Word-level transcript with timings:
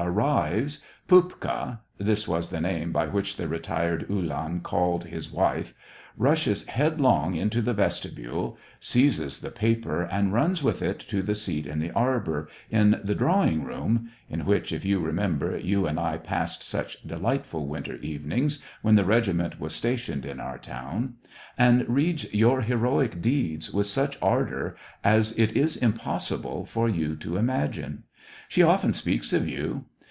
SEVASTOPOL 0.00 0.28
IN 0.28 0.34
MAY. 0.34 0.60
41 2.00 2.42
the 2.50 2.60
name 2.62 2.90
by 2.90 3.06
which 3.06 3.36
the 3.36 3.46
retired 3.46 4.08
uhlan 4.08 4.60
called 4.62 5.04
his 5.04 5.30
wife) 5.30 5.74
rushes 6.16 6.64
headlong 6.66 7.36
into 7.36 7.60
the 7.60 7.74
vestibule, 7.74 8.56
seizes 8.80 9.40
the 9.40 9.50
paper, 9.50 10.02
and 10.04 10.32
runs 10.32 10.62
with 10.62 10.80
it 10.80 10.98
to 11.00 11.20
the 11.22 11.34
seat 11.34 11.66
in 11.66 11.80
the 11.80 11.90
arbor, 11.90 12.48
in 12.70 12.98
the 13.04 13.14
draiviiig 13.14 13.62
room 13.64 14.10
(in 14.30 14.46
which, 14.46 14.72
if 14.72 14.86
you 14.86 14.98
remember, 15.00 15.56
you 15.58 15.86
and 15.86 16.00
I 16.00 16.16
passed 16.16 16.62
such 16.62 17.02
delightful 17.02 17.66
winter 17.66 17.96
evenings 17.96 18.64
when 18.80 18.94
the 18.94 19.04
regiment 19.04 19.60
was 19.60 19.74
stationed 19.74 20.24
in 20.24 20.40
our 20.40 20.58
town), 20.58 21.16
and 21.58 21.86
reads 21.88 22.32
your 22.32 22.62
heroic 22.62 23.20
deeds 23.20 23.70
with 23.70 23.86
such 23.86 24.18
ardor 24.22 24.74
as 25.04 25.32
it 25.38 25.54
is 25.54 25.76
impossible 25.76 26.64
for 26.64 26.88
you 26.88 27.14
to 27.16 27.36
imagine. 27.36 28.04
She 28.48 28.62
often 28.62 28.92
speaks 28.92 29.32
of 29.32 29.46
you. 29.46 29.84